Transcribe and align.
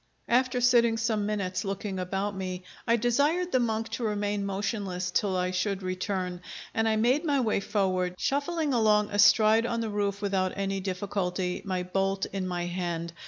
After 0.29 0.61
sitting 0.61 0.97
some 0.97 1.27
minutes 1.27 1.63
looking 1.63 1.99
about 1.99 2.35
me, 2.35 2.63
I 2.87 2.95
desired 2.95 3.51
the 3.51 3.59
monk 3.59 3.89
to 3.89 4.03
remain 4.03 4.43
motionless 4.47 5.11
till 5.11 5.37
I 5.37 5.51
should 5.51 5.83
return, 5.83 6.41
and 6.73 6.89
I 6.89 6.95
made 6.95 7.23
my 7.23 7.39
way 7.39 7.59
forward, 7.59 8.15
shuffling 8.17 8.73
along 8.73 9.11
astride 9.11 9.67
on 9.67 9.79
the 9.81 9.89
roof 9.91 10.19
without 10.19 10.53
any 10.57 10.79
difficulty, 10.79 11.61
my 11.65 11.83
bolt 11.83 12.25
in 12.33 12.47
my 12.47 12.65
hand. 12.65 13.13